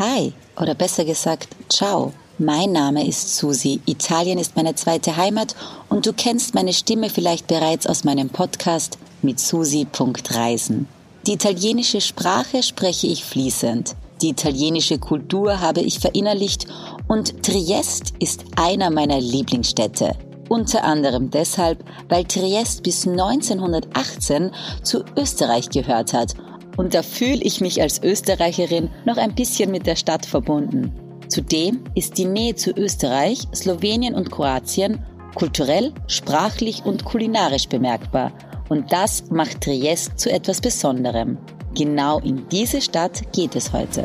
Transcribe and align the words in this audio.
Hi, 0.00 0.32
oder 0.58 0.74
besser 0.74 1.04
gesagt, 1.04 1.50
ciao. 1.68 2.14
Mein 2.38 2.72
Name 2.72 3.06
ist 3.06 3.36
Susi. 3.36 3.80
Italien 3.84 4.38
ist 4.38 4.56
meine 4.56 4.74
zweite 4.74 5.18
Heimat 5.18 5.54
und 5.90 6.06
du 6.06 6.14
kennst 6.14 6.54
meine 6.54 6.72
Stimme 6.72 7.10
vielleicht 7.10 7.48
bereits 7.48 7.86
aus 7.86 8.02
meinem 8.02 8.30
Podcast 8.30 8.96
mit 9.20 9.38
Susi.reisen. 9.38 10.88
Die 11.26 11.34
italienische 11.34 12.00
Sprache 12.00 12.62
spreche 12.62 13.08
ich 13.08 13.26
fließend. 13.26 13.94
Die 14.22 14.30
italienische 14.30 14.98
Kultur 14.98 15.60
habe 15.60 15.82
ich 15.82 15.98
verinnerlicht 15.98 16.66
und 17.06 17.42
Triest 17.42 18.14
ist 18.20 18.44
einer 18.56 18.88
meiner 18.88 19.20
Lieblingsstädte. 19.20 20.16
Unter 20.48 20.82
anderem 20.82 21.30
deshalb, 21.30 21.84
weil 22.08 22.24
Triest 22.24 22.84
bis 22.84 23.06
1918 23.06 24.50
zu 24.82 25.04
Österreich 25.14 25.68
gehört 25.68 26.14
hat 26.14 26.36
und 26.76 26.94
da 26.94 27.02
fühle 27.02 27.42
ich 27.42 27.60
mich 27.60 27.82
als 27.82 28.02
Österreicherin 28.02 28.90
noch 29.04 29.16
ein 29.16 29.34
bisschen 29.34 29.70
mit 29.70 29.86
der 29.86 29.96
Stadt 29.96 30.26
verbunden. 30.26 30.92
Zudem 31.28 31.84
ist 31.94 32.18
die 32.18 32.24
Nähe 32.24 32.56
zu 32.56 32.72
Österreich, 32.72 33.46
Slowenien 33.54 34.14
und 34.14 34.30
Kroatien 34.30 35.04
kulturell, 35.34 35.92
sprachlich 36.06 36.84
und 36.84 37.04
kulinarisch 37.04 37.68
bemerkbar. 37.68 38.32
Und 38.68 38.92
das 38.92 39.30
macht 39.30 39.60
Triest 39.62 40.18
zu 40.18 40.30
etwas 40.30 40.60
Besonderem. 40.60 41.38
Genau 41.74 42.18
in 42.20 42.48
diese 42.50 42.80
Stadt 42.80 43.32
geht 43.32 43.56
es 43.56 43.72
heute. 43.72 44.04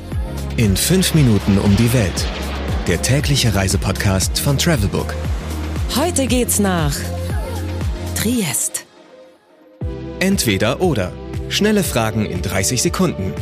In 0.58 0.76
fünf 0.76 1.14
Minuten 1.14 1.58
um 1.58 1.76
die 1.76 1.92
Welt. 1.94 2.26
Der 2.88 3.02
tägliche 3.02 3.54
Reisepodcast 3.54 4.40
von 4.40 4.58
Travelbook. 4.58 5.14
Heute 5.96 6.28
geht's 6.28 6.60
nach 6.60 6.96
Triest. 8.16 8.86
Entweder 10.20 10.82
oder. 10.82 11.12
Schnelle 11.50 11.84
Fragen 11.84 12.26
in 12.26 12.42
30 12.42 12.82
Sekunden. 12.82 13.34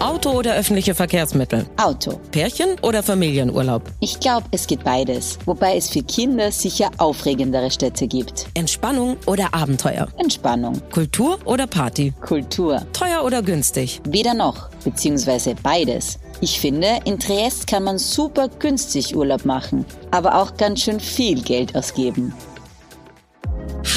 Auto 0.00 0.30
oder 0.30 0.54
öffentliche 0.54 0.94
Verkehrsmittel? 0.94 1.66
Auto. 1.76 2.20
Pärchen 2.30 2.76
oder 2.82 3.02
Familienurlaub? 3.02 3.82
Ich 4.00 4.20
glaube, 4.20 4.46
es 4.52 4.66
geht 4.66 4.84
beides, 4.84 5.38
wobei 5.44 5.76
es 5.76 5.88
für 5.88 6.02
Kinder 6.02 6.52
sicher 6.52 6.90
aufregendere 6.98 7.70
Städte 7.70 8.06
gibt. 8.06 8.46
Entspannung 8.54 9.16
oder 9.26 9.52
Abenteuer? 9.52 10.06
Entspannung. 10.16 10.80
Kultur 10.92 11.38
oder 11.46 11.66
Party? 11.66 12.12
Kultur. 12.20 12.82
Teuer 12.92 13.24
oder 13.24 13.42
günstig? 13.42 14.00
Weder 14.08 14.34
noch, 14.34 14.68
beziehungsweise 14.84 15.56
beides. 15.62 16.18
Ich 16.40 16.60
finde, 16.60 16.98
in 17.04 17.18
Triest 17.18 17.66
kann 17.66 17.82
man 17.82 17.98
super 17.98 18.48
günstig 18.48 19.16
Urlaub 19.16 19.44
machen, 19.44 19.84
aber 20.12 20.36
auch 20.36 20.56
ganz 20.56 20.82
schön 20.82 21.00
viel 21.00 21.42
Geld 21.42 21.74
ausgeben. 21.74 22.32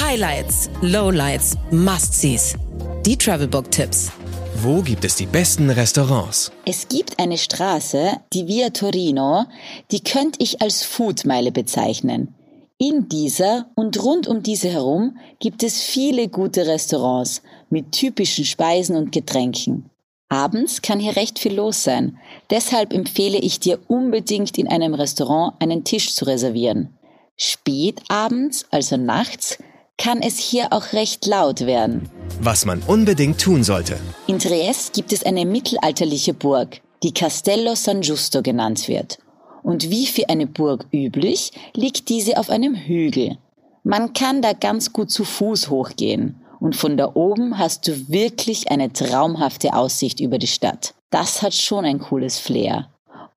Highlights, 0.04 0.70
Lowlights, 0.82 1.58
Must-Sees. 1.70 2.56
Die 3.06 3.18
Travelbook-Tipps. 3.18 4.12
Wo 4.58 4.84
gibt 4.84 5.04
es 5.06 5.16
die 5.16 5.26
besten 5.26 5.72
Restaurants? 5.72 6.52
Es 6.66 6.88
gibt 6.88 7.18
eine 7.18 7.40
Straße, 7.40 8.12
die 8.32 8.48
Via 8.48 8.70
Torino, 8.70 9.46
die 9.90 10.02
könnte 10.02 10.38
ich 10.40 10.62
als 10.62 10.84
Foodmeile 10.84 11.52
bezeichnen. 11.52 12.36
In 12.78 13.10
dieser 13.10 13.72
und 13.74 14.04
rund 14.04 14.28
um 14.28 14.44
diese 14.44 14.70
herum 14.70 15.18
gibt 15.40 15.64
es 15.64 15.82
viele 15.82 16.28
gute 16.28 16.68
Restaurants 16.68 17.42
mit 17.72 17.92
typischen 17.92 18.46
Speisen 18.46 18.96
und 18.96 19.12
Getränken. 19.12 19.90
Abends 20.30 20.84
kann 20.84 21.00
hier 21.00 21.16
recht 21.16 21.40
viel 21.40 21.56
los 21.56 21.84
sein. 21.84 22.20
Deshalb 22.52 22.94
empfehle 22.94 23.40
ich 23.40 23.60
dir 23.60 23.80
unbedingt 23.88 24.60
in 24.60 24.68
einem 24.68 24.94
Restaurant 24.94 25.56
einen 25.60 25.84
Tisch 25.84 26.14
zu 26.14 26.26
reservieren. 26.26 26.90
Spät 27.36 28.04
abends, 28.10 28.68
also 28.70 28.96
nachts, 28.96 29.58
kann 30.02 30.24
es 30.24 30.40
hier 30.40 30.74
auch 30.74 30.94
recht 30.94 31.28
laut 31.28 31.62
werden. 31.62 32.10
Was 32.42 32.66
man 32.66 32.82
unbedingt 32.88 33.40
tun 33.40 33.64
sollte. 33.64 34.00
In 34.26 34.40
Triest 34.40 34.94
gibt 34.94 35.14
es 35.14 35.24
eine 35.24 35.46
mittelalterliche 35.46 36.34
Burg, 36.34 36.82
die 37.04 37.14
Castello 37.14 37.76
San 37.76 38.02
Giusto 38.02 38.42
genannt 38.42 38.88
wird. 38.88 39.20
Und 39.62 39.92
wie 39.92 40.08
für 40.08 40.28
eine 40.28 40.48
Burg 40.48 40.88
üblich, 40.92 41.52
liegt 41.76 42.10
diese 42.10 42.38
auf 42.38 42.50
einem 42.50 42.74
Hügel. 42.74 43.38
Man 43.84 44.14
kann 44.14 44.42
da 44.42 44.54
ganz 44.54 44.92
gut 44.92 45.12
zu 45.12 45.24
Fuß 45.24 45.70
hochgehen 45.70 46.42
und 46.60 46.76
von 46.76 46.98
da 46.98 47.12
oben 47.14 47.60
hast 47.60 47.88
du 47.88 48.10
wirklich 48.10 48.72
eine 48.72 48.92
traumhafte 48.92 49.74
Aussicht 49.74 50.20
über 50.20 50.40
die 50.40 50.48
Stadt. 50.48 50.96
Das 51.12 51.44
hat 51.44 51.54
schon 51.54 51.86
ein 51.86 52.00
cooles 52.00 52.40
Flair. 52.40 52.90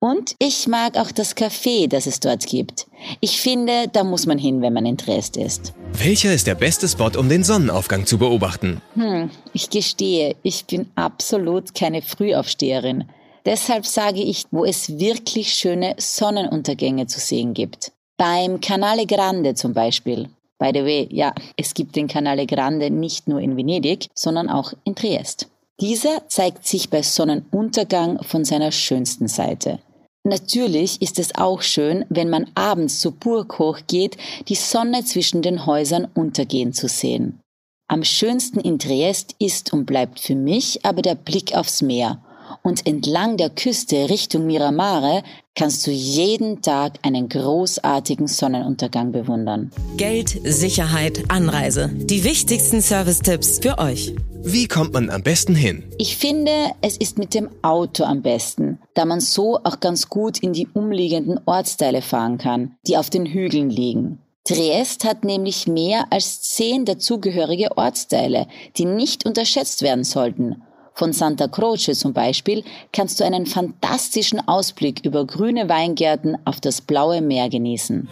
Und 0.04 0.34
ich 0.38 0.69
mag 0.69 0.98
auch 0.98 1.10
das 1.10 1.34
Café, 1.34 1.88
das 1.88 2.06
es 2.06 2.20
dort 2.20 2.47
gibt. 2.47 2.87
Ich 3.20 3.41
finde, 3.41 3.88
da 3.91 4.04
muss 4.04 4.26
man 4.26 4.37
hin, 4.37 4.60
wenn 4.60 4.75
man 4.75 4.84
in 4.84 4.98
Triest 4.98 5.38
ist. 5.38 5.72
Welcher 5.94 6.34
ist 6.34 6.47
der 6.47 6.56
beste 6.56 6.87
Spot, 6.87 7.19
um 7.19 7.31
den 7.31 7.42
Sonnenaufgang 7.42 8.04
zu 8.04 8.19
beobachten? 8.19 8.82
Hm, 8.97 9.31
ich 9.54 9.70
gestehe, 9.70 10.37
ich 10.42 10.66
bin 10.66 10.91
absolut 10.94 11.75
keine 11.75 12.03
Frühaufsteherin. 12.03 13.04
Deshalb 13.47 13.87
sage 13.87 14.20
ich, 14.20 14.44
wo 14.50 14.66
es 14.66 14.98
wirklich 14.98 15.54
schöne 15.54 15.94
Sonnenuntergänge 15.97 17.06
zu 17.06 17.19
sehen 17.19 17.54
gibt. 17.54 17.91
Beim 18.19 18.60
Canale 18.60 19.06
Grande 19.06 19.54
zum 19.54 19.72
Beispiel. 19.72 20.28
By 20.59 20.72
the 20.75 20.82
way, 20.82 21.09
ja, 21.10 21.32
es 21.56 21.72
gibt 21.72 21.97
den 21.97 22.09
Canale 22.09 22.44
Grande 22.44 22.91
nicht 22.91 23.26
nur 23.26 23.41
in 23.41 23.56
Venedig, 23.56 24.09
sondern 24.12 24.50
auch 24.50 24.75
in 24.84 24.97
Triest. 24.97 25.48
Dieser 25.81 26.28
zeigt 26.28 26.66
sich 26.66 26.91
bei 26.91 27.00
Sonnenuntergang 27.00 28.22
von 28.22 28.44
seiner 28.44 28.71
schönsten 28.71 29.28
Seite. 29.28 29.78
Natürlich 30.26 31.02
ist 31.02 31.18
es 31.18 31.34
auch 31.34 31.60
schön, 31.60 32.06
wenn 32.08 32.30
man 32.30 32.46
abends 32.54 32.98
zur 32.98 33.12
Burg 33.12 33.58
hochgeht, 33.58 34.16
die 34.48 34.54
Sonne 34.54 35.04
zwischen 35.04 35.42
den 35.42 35.66
Häusern 35.66 36.08
untergehen 36.14 36.72
zu 36.72 36.88
sehen. 36.88 37.40
Am 37.88 38.02
schönsten 38.04 38.58
in 38.58 38.78
Triest 38.78 39.34
ist 39.38 39.74
und 39.74 39.84
bleibt 39.84 40.18
für 40.18 40.34
mich 40.34 40.86
aber 40.86 41.02
der 41.02 41.14
Blick 41.14 41.54
aufs 41.54 41.82
Meer. 41.82 42.22
Und 42.62 42.86
entlang 42.86 43.36
der 43.36 43.50
Küste 43.50 44.08
Richtung 44.08 44.46
Miramare 44.46 45.22
kannst 45.54 45.86
du 45.86 45.90
jeden 45.90 46.62
Tag 46.62 46.94
einen 47.02 47.28
großartigen 47.28 48.26
Sonnenuntergang 48.26 49.12
bewundern. 49.12 49.70
Geld, 49.98 50.41
Sicherheit, 50.44 51.24
Anreise. 51.28 51.91
Die 51.92 52.24
wichtigsten 52.24 52.80
Service-Tipps 52.80 53.58
für 53.58 53.78
euch. 53.78 54.14
Wie 54.42 54.68
kommt 54.68 54.94
man 54.94 55.10
am 55.10 55.22
besten 55.22 55.54
hin? 55.54 55.84
Ich 55.98 56.16
finde, 56.16 56.52
es 56.80 56.96
ist 56.96 57.18
mit 57.18 57.34
dem 57.34 57.50
Auto 57.62 58.04
am 58.04 58.22
besten, 58.22 58.73
da 58.94 59.05
man 59.05 59.21
so 59.21 59.59
auch 59.65 59.81
ganz 59.81 60.09
gut 60.09 60.38
in 60.38 60.53
die 60.53 60.69
umliegenden 60.72 61.41
Ortsteile 61.44 62.03
fahren 62.03 62.38
kann, 62.38 62.77
die 62.87 62.97
auf 62.97 63.10
den 63.10 63.27
Hügeln 63.27 63.71
liegen. 63.71 64.19
Triest 64.44 65.05
hat 65.05 65.25
nämlich 65.25 65.66
mehr 65.66 66.06
als 66.10 66.43
zehn 66.43 66.84
dazugehörige 66.84 67.77
Ortsteile, 67.77 68.47
die 68.77 68.84
nicht 68.84 69.25
unterschätzt 69.25 69.83
werden 69.83 70.04
sollten. 70.04 70.62
Von 70.93 71.12
Santa 71.12 71.49
Croce 71.49 71.99
zum 71.99 72.12
Beispiel 72.12 72.62
kannst 72.93 73.19
du 73.19 73.25
einen 73.25 73.47
fantastischen 73.47 74.47
Ausblick 74.47 75.04
über 75.04 75.27
grüne 75.27 75.69
Weingärten 75.69 76.37
auf 76.44 76.60
das 76.60 76.81
blaue 76.81 77.21
Meer 77.21 77.49
genießen. 77.49 78.09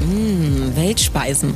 Mmh, 0.00 0.76
Weltspeisen. 0.76 1.54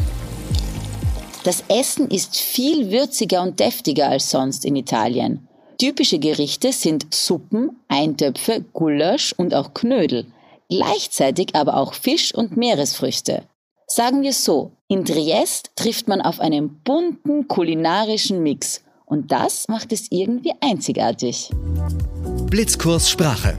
Das 1.44 1.62
Essen 1.69 2.09
ist 2.09 2.37
viel 2.37 2.91
würziger 2.91 3.43
und 3.43 3.60
deftiger 3.60 4.09
als 4.09 4.31
sonst 4.31 4.65
in 4.65 4.76
Italien. 4.76 5.45
Typische 5.78 6.19
Gerichte 6.19 6.72
sind 6.72 7.12
Suppen, 7.12 7.78
Eintöpfe, 7.88 8.64
Gulasch 8.72 9.34
und 9.37 9.54
auch 9.54 9.75
Knödel. 9.75 10.26
Gleichzeitig 10.70 11.54
aber 11.54 11.76
auch 11.76 11.92
Fisch 11.92 12.34
und 12.34 12.56
Meeresfrüchte. 12.56 13.44
Sagen 13.87 14.22
wir 14.22 14.32
so, 14.32 14.72
in 14.88 15.04
Triest 15.04 15.70
trifft 15.76 16.09
man 16.09 16.20
auf 16.20 16.41
einen 16.41 16.81
bunten 16.82 17.47
kulinarischen 17.47 18.42
Mix 18.42 18.82
und 19.04 19.31
das 19.31 19.69
macht 19.69 19.92
es 19.92 20.10
irgendwie 20.10 20.53
einzigartig. 20.60 21.50
Blitzkurs 22.50 23.08
Sprache. 23.08 23.58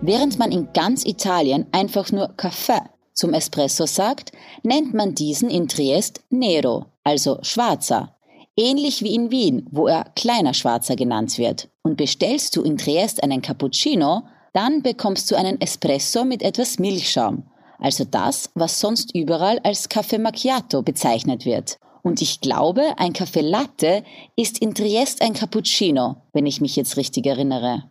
Während 0.00 0.38
man 0.38 0.52
in 0.52 0.72
ganz 0.72 1.04
Italien 1.04 1.66
einfach 1.72 2.12
nur 2.12 2.28
Kaffee 2.36 2.80
zum 3.12 3.34
Espresso 3.34 3.86
sagt, 3.86 4.32
nennt 4.62 4.94
man 4.94 5.14
diesen 5.14 5.50
in 5.50 5.68
Triest 5.68 6.20
Nero, 6.30 6.86
also 7.02 7.38
schwarzer. 7.42 8.15
Ähnlich 8.58 9.02
wie 9.02 9.14
in 9.14 9.30
Wien, 9.30 9.66
wo 9.70 9.86
er 9.86 10.04
kleiner 10.16 10.54
Schwarzer 10.54 10.96
genannt 10.96 11.36
wird. 11.36 11.68
Und 11.82 11.98
bestellst 11.98 12.56
du 12.56 12.62
in 12.62 12.78
Triest 12.78 13.22
einen 13.22 13.42
Cappuccino, 13.42 14.22
dann 14.54 14.80
bekommst 14.80 15.30
du 15.30 15.36
einen 15.36 15.60
Espresso 15.60 16.24
mit 16.24 16.42
etwas 16.42 16.78
Milchschaum. 16.78 17.42
Also 17.78 18.04
das, 18.04 18.48
was 18.54 18.80
sonst 18.80 19.14
überall 19.14 19.58
als 19.58 19.90
Kaffee 19.90 20.16
Macchiato 20.16 20.80
bezeichnet 20.80 21.44
wird. 21.44 21.78
Und 22.02 22.22
ich 22.22 22.40
glaube, 22.40 22.94
ein 22.96 23.12
Kaffee 23.12 23.42
Latte 23.42 24.02
ist 24.36 24.58
in 24.58 24.74
Triest 24.74 25.20
ein 25.20 25.34
Cappuccino, 25.34 26.16
wenn 26.32 26.46
ich 26.46 26.62
mich 26.62 26.76
jetzt 26.76 26.96
richtig 26.96 27.26
erinnere. 27.26 27.82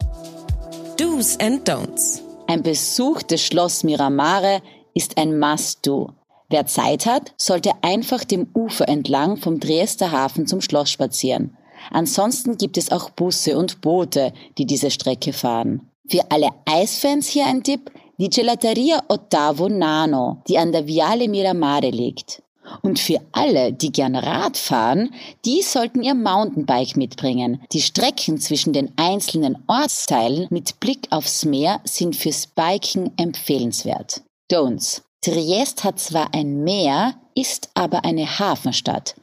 Do's 0.97 1.37
and 1.39 1.69
Don'ts. 1.69 2.21
Ein 2.47 2.63
Besuch 2.63 3.21
des 3.21 3.43
Schloss 3.43 3.83
Miramare 3.83 4.63
ist 4.95 5.17
ein 5.17 5.37
Must-Do. 5.37 6.09
Wer 6.55 6.67
Zeit 6.67 7.05
hat, 7.05 7.33
sollte 7.35 7.71
einfach 7.81 8.23
dem 8.23 8.47
Ufer 8.53 8.87
entlang 8.87 9.35
vom 9.35 9.59
Dresdner 9.59 10.13
Hafen 10.13 10.47
zum 10.47 10.61
Schloss 10.61 10.89
spazieren. 10.89 11.57
Ansonsten 11.91 12.57
gibt 12.57 12.77
es 12.77 12.93
auch 12.93 13.09
Busse 13.09 13.57
und 13.57 13.81
Boote, 13.81 14.31
die 14.57 14.65
diese 14.65 14.89
Strecke 14.89 15.33
fahren. 15.33 15.89
Für 16.07 16.21
alle 16.31 16.47
Eisfans 16.63 17.27
hier 17.27 17.45
ein 17.45 17.61
Tipp, 17.61 17.91
die 18.17 18.29
Gelateria 18.29 19.03
Ottavo 19.09 19.67
Nano, 19.67 20.43
die 20.47 20.57
an 20.57 20.71
der 20.71 20.87
Viale 20.87 21.27
Miramare 21.27 21.89
liegt. 21.89 22.41
Und 22.81 22.99
für 22.99 23.19
alle, 23.33 23.73
die 23.73 23.91
gern 23.91 24.15
Rad 24.15 24.55
fahren, 24.55 25.13
die 25.43 25.61
sollten 25.61 26.03
ihr 26.03 26.15
Mountainbike 26.15 26.95
mitbringen. 26.95 27.65
Die 27.73 27.81
Strecken 27.81 28.39
zwischen 28.39 28.71
den 28.71 28.93
einzelnen 28.95 29.61
Ortsteilen 29.67 30.47
mit 30.51 30.79
Blick 30.79 31.07
aufs 31.09 31.43
Meer 31.43 31.81
sind 31.83 32.15
fürs 32.15 32.47
Biken 32.47 33.11
empfehlenswert. 33.17 34.21
Don'ts. 34.49 35.01
Triest 35.25 35.83
hat 35.83 35.99
zwar 35.99 36.35
ein 36.35 36.63
Meer, 36.63 37.15
ist 37.33 37.69
aber 37.73 38.05
eine 38.05 38.37
Hafenstadt. 38.37 39.15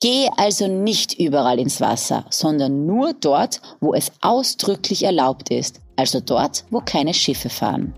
Geh 0.00 0.28
also 0.36 0.66
nicht 0.66 1.14
überall 1.20 1.60
ins 1.60 1.80
Wasser, 1.80 2.24
sondern 2.28 2.86
nur 2.86 3.12
dort, 3.12 3.62
wo 3.80 3.94
es 3.94 4.10
ausdrücklich 4.20 5.04
erlaubt 5.04 5.50
ist, 5.50 5.80
also 5.94 6.18
dort, 6.18 6.64
wo 6.70 6.80
keine 6.80 7.14
Schiffe 7.14 7.50
fahren. 7.50 7.94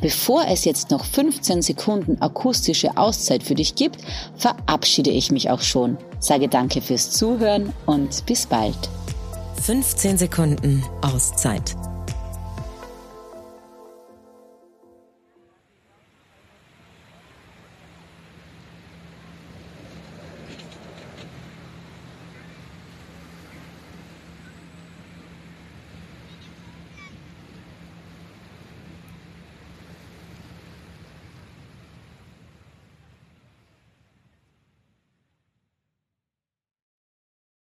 Bevor 0.00 0.44
es 0.48 0.64
jetzt 0.64 0.90
noch 0.90 1.04
15 1.04 1.62
Sekunden 1.62 2.20
akustische 2.20 2.96
Auszeit 2.96 3.44
für 3.44 3.54
dich 3.54 3.76
gibt, 3.76 3.98
verabschiede 4.34 5.10
ich 5.10 5.30
mich 5.30 5.48
auch 5.48 5.62
schon. 5.62 5.96
Sage 6.18 6.48
danke 6.48 6.82
fürs 6.82 7.12
Zuhören 7.12 7.72
und 7.86 8.26
bis 8.26 8.44
bald. 8.44 8.76
15 9.62 10.18
Sekunden 10.18 10.82
Auszeit 11.00 11.76